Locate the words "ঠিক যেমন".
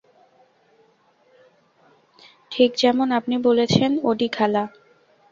2.51-3.07